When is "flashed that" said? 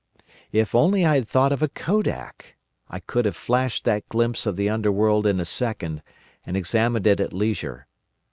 3.35-4.09